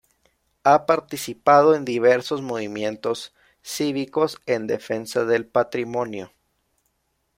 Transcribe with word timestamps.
Ha 0.63 0.87
participado 0.87 1.75
en 1.75 1.85
diversos 1.85 2.41
movimientos 2.41 3.35
cívicos 3.61 4.39
en 4.47 4.65
defensa 4.65 5.25
del 5.25 5.45
patrimonio. 5.45 6.31